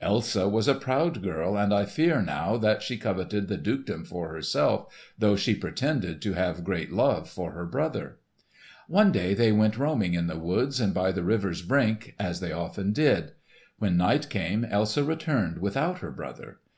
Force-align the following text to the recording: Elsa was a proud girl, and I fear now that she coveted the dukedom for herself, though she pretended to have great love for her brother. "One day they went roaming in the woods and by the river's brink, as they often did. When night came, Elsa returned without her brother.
Elsa 0.00 0.48
was 0.48 0.66
a 0.66 0.74
proud 0.74 1.22
girl, 1.22 1.58
and 1.58 1.74
I 1.74 1.84
fear 1.84 2.22
now 2.22 2.56
that 2.56 2.80
she 2.80 2.96
coveted 2.96 3.48
the 3.48 3.58
dukedom 3.58 4.06
for 4.06 4.32
herself, 4.32 4.90
though 5.18 5.36
she 5.36 5.54
pretended 5.54 6.22
to 6.22 6.32
have 6.32 6.64
great 6.64 6.90
love 6.90 7.28
for 7.28 7.50
her 7.52 7.66
brother. 7.66 8.18
"One 8.88 9.12
day 9.12 9.34
they 9.34 9.52
went 9.52 9.76
roaming 9.76 10.14
in 10.14 10.26
the 10.26 10.38
woods 10.38 10.80
and 10.80 10.94
by 10.94 11.12
the 11.12 11.22
river's 11.22 11.60
brink, 11.60 12.14
as 12.18 12.40
they 12.40 12.50
often 12.50 12.94
did. 12.94 13.32
When 13.78 13.98
night 13.98 14.30
came, 14.30 14.64
Elsa 14.64 15.04
returned 15.04 15.58
without 15.58 15.98
her 15.98 16.12
brother. 16.12 16.60